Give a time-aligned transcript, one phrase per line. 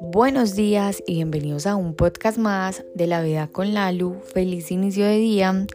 [0.00, 4.20] Buenos días y bienvenidos a un podcast más de la vida con Lalu.
[4.20, 5.66] Feliz inicio de día.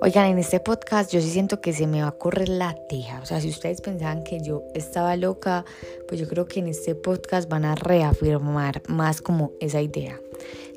[0.00, 3.20] Oigan, en este podcast yo sí siento que se me va a correr la teja.
[3.22, 5.64] O sea, si ustedes pensaban que yo estaba loca,
[6.06, 10.20] pues yo creo que en este podcast van a reafirmar más como esa idea.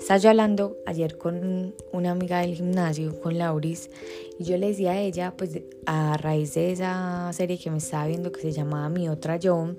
[0.02, 3.92] Estaba yo hablando ayer con una amiga del gimnasio, con Lauris,
[4.40, 8.08] y yo le decía a ella, pues a raíz de esa serie que me estaba
[8.08, 9.76] viendo que se llamaba Mi Otra Yo,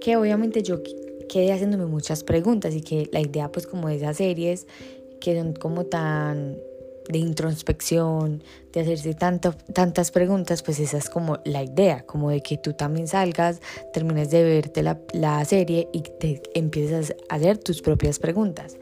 [0.00, 0.80] que obviamente yo
[1.28, 4.68] quedé haciéndome muchas preguntas y que la idea pues como de esas series
[5.20, 6.56] que son como tan
[7.08, 12.42] de introspección, de hacerse tanto, tantas preguntas, pues esa es como la idea, como de
[12.42, 13.60] que tú también salgas,
[13.92, 18.76] termines de verte la, la serie y te empieces a hacer tus propias preguntas.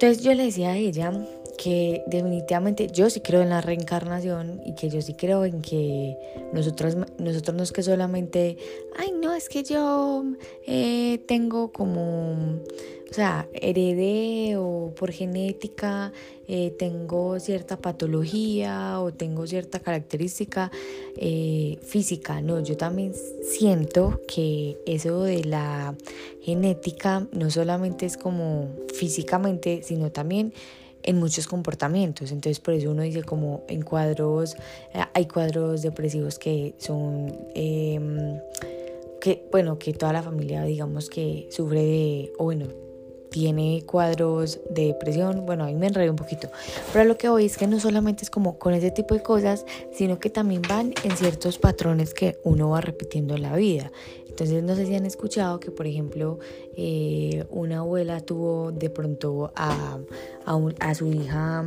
[0.00, 1.12] Entonces yo le decía a ella
[1.58, 6.16] que definitivamente yo sí creo en la reencarnación y que yo sí creo en que
[6.52, 8.56] nosotros, nosotros no es que solamente,
[8.96, 10.24] ay no, es que yo
[10.66, 16.12] eh, tengo como, o sea, heredé o por genética
[16.46, 20.70] eh, tengo cierta patología o tengo cierta característica
[21.16, 25.96] eh, física, no, yo también siento que eso de la
[26.40, 30.52] genética no solamente es como físicamente, sino también
[31.02, 32.32] en muchos comportamientos.
[32.32, 34.54] Entonces por eso uno dice como en cuadros,
[34.94, 38.38] eh, hay cuadros depresivos que son, em,
[39.20, 42.66] que bueno, que toda la familia digamos que sufre de, o bueno,
[43.30, 46.48] tiene cuadros de depresión, bueno, ahí me enredé un poquito,
[46.92, 49.66] pero lo que voy es que no solamente es como con ese tipo de cosas,
[49.92, 53.92] sino que también van en ciertos patrones que uno va repitiendo en la vida.
[54.38, 56.38] Entonces no sé si han escuchado que, por ejemplo,
[56.76, 59.98] eh, una abuela tuvo de pronto a,
[60.46, 61.64] a, su hija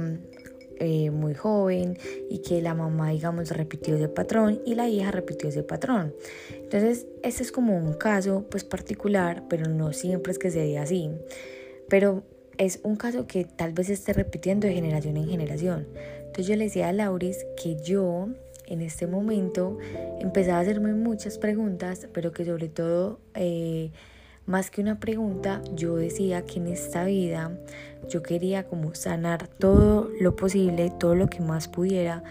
[0.78, 1.98] eh, muy joven
[2.30, 6.16] y que la mamá, digamos, repitió ese patrón y la hija repitió ese patrón.
[6.50, 10.80] Entonces, este es como un caso pues particular, pero no siempre es que se dé
[10.80, 11.12] así.
[11.90, 12.24] Pero
[12.58, 15.88] es un caso que tal vez esté repitiendo de generación en generación.
[16.20, 18.30] Entonces yo le decía a Lauris que yo
[18.72, 19.78] en este momento
[20.20, 23.92] empezaba a hacerme muchas preguntas, pero que sobre todo, eh,
[24.46, 27.52] más que una pregunta, yo decía que en esta vida
[28.10, 32.24] yo quería como sanar todo lo posible, todo lo que más pudiera,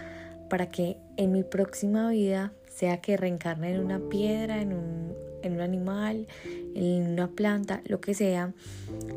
[0.49, 5.13] para que en mi próxima vida, sea que reencarne en una piedra, en un,
[5.43, 6.27] en un animal,
[6.73, 8.53] en una planta, lo que sea,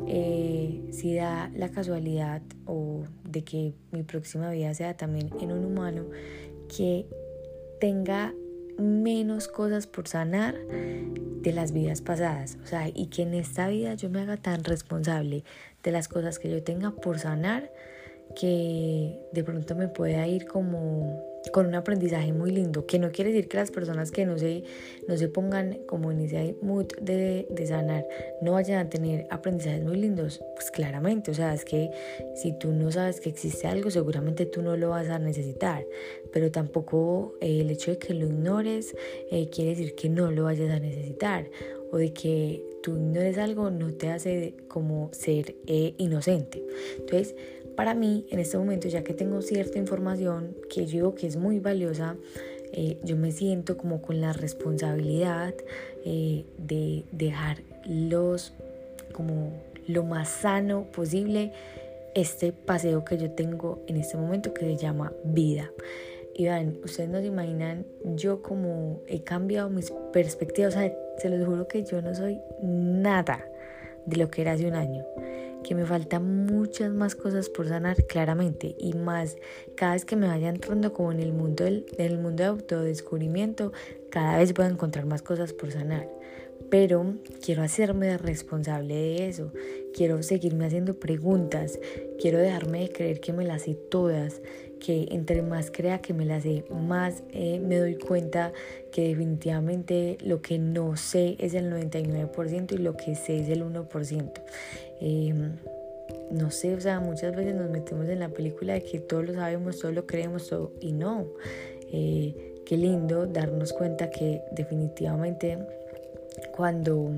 [0.07, 5.65] eh, si da la casualidad o de que mi próxima vida sea también en un
[5.65, 6.03] humano,
[6.67, 7.05] que
[7.79, 8.33] tenga
[8.77, 12.57] menos cosas por sanar de las vidas pasadas.
[12.63, 15.43] O sea, y que en esta vida yo me haga tan responsable
[15.83, 17.71] de las cosas que yo tenga por sanar
[18.35, 23.31] que de pronto me pueda ir como con un aprendizaje muy lindo, que no quiere
[23.31, 24.65] decir que las personas que no se,
[25.07, 28.05] no se pongan como en ese mood de, sanar
[28.41, 31.91] no vayan a tener aprendizajes muy lindos, pues claramente, o sea, es que
[32.35, 35.85] si tú no sabes que existe algo, seguramente tú no lo vas a necesitar,
[36.33, 38.93] pero tampoco eh, el hecho de que lo ignores
[39.31, 41.49] eh, quiere decir que no lo vayas a necesitar
[41.89, 46.61] o de que tú ignores algo no te hace como ser eh, inocente.
[46.99, 47.33] Entonces,
[47.75, 51.37] para mí, en este momento, ya que tengo cierta información que yo digo que es
[51.37, 52.15] muy valiosa,
[52.71, 55.53] eh, yo me siento como con la responsabilidad
[56.03, 58.53] eh, de dejar los,
[59.13, 59.53] como
[59.87, 61.51] lo más sano posible
[62.15, 65.71] este paseo que yo tengo en este momento que se llama vida.
[66.33, 71.29] Y vean, ustedes no se imaginan yo como he cambiado mis perspectivas, o sea, se
[71.29, 73.45] los juro que yo no soy nada
[74.05, 75.05] de lo que era hace un año
[75.65, 79.35] que me faltan muchas más cosas por sanar claramente y más
[79.75, 83.73] cada vez que me vaya entrando como en el mundo del, el mundo de autodescubrimiento
[84.11, 86.07] cada vez voy a encontrar más cosas por sanar.
[86.69, 89.51] Pero quiero hacerme responsable de eso
[89.95, 91.79] quiero seguirme haciendo preguntas
[92.19, 94.41] quiero dejarme de creer que me las sé todas
[94.79, 98.51] que entre más crea que me las sé más eh, me doy cuenta
[98.91, 103.63] que definitivamente lo que no sé es el 99% y lo que sé es el
[103.63, 104.31] 1%
[104.99, 105.57] Em,
[106.31, 109.33] no sé, o sea, muchas veces nos metemos en la película de que todo lo
[109.33, 111.27] sabemos, todo lo creemos, todo, y no.
[111.91, 115.59] Eh, qué lindo darnos cuenta que definitivamente
[116.55, 117.11] cuando,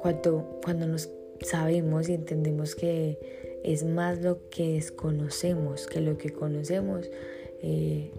[0.00, 1.10] cuando, cuando nos
[1.40, 3.18] sabemos y entendemos que
[3.62, 7.10] es más lo que desconocemos que lo que conocemos,
[7.62, 8.10] eh,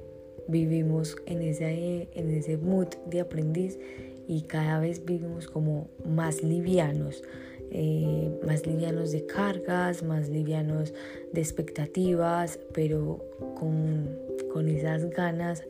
[0.48, 3.80] vivimos en ese, en ese mood de aprendiz
[4.28, 7.24] y cada vez vivimos como más livianos
[7.72, 10.94] eh, más livianos de cargas, más livianos
[11.34, 13.24] de expectativas, pero
[13.56, 14.18] con,
[14.52, 15.64] con esas ganas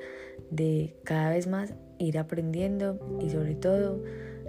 [0.51, 4.01] de cada vez más ir aprendiendo y sobre todo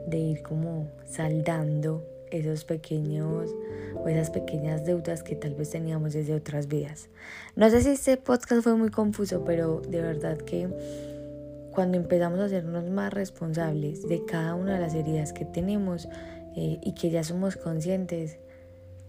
[0.08, 3.54] de ir como saldando esos pequeños
[3.96, 7.08] o esas pequeñas deudas que tal vez teníamos desde otras vidas.
[7.56, 10.68] No sé si este podcast fue muy confuso, pero de verdad que
[11.72, 16.08] cuando empezamos a hacernos más responsables de cada una de las heridas que tenemos
[16.60, 18.36] eh, y que ya somos conscientes,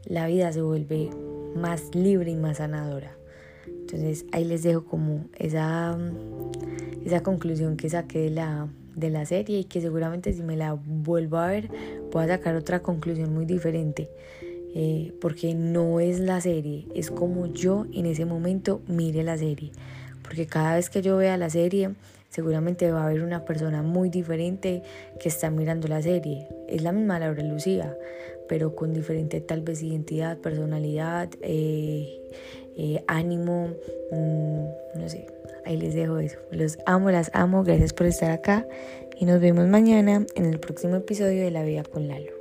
[0.05, 1.09] la vida se vuelve
[1.55, 3.17] más libre y más sanadora.
[3.65, 5.97] Entonces ahí les dejo como esa,
[7.03, 10.73] esa conclusión que saqué de la, de la serie y que seguramente si me la
[10.73, 11.69] vuelvo a ver
[12.11, 14.11] voy a sacar otra conclusión muy diferente.
[14.75, 19.71] Eh, porque no es la serie, es como yo en ese momento mire la serie.
[20.21, 21.95] Porque cada vez que yo vea la serie,
[22.29, 24.83] seguramente va a haber una persona muy diferente
[25.19, 26.47] que está mirando la serie.
[26.67, 27.95] Es la misma Laura Lucía,
[28.47, 32.21] pero con diferente tal vez identidad, personalidad, eh,
[32.77, 33.69] eh, ánimo,
[34.11, 35.27] mm, no sé.
[35.65, 36.39] Ahí les dejo eso.
[36.51, 37.63] Los amo, las amo.
[37.63, 38.65] Gracias por estar acá
[39.19, 42.38] y nos vemos mañana en el próximo episodio de La Vida con Lalo.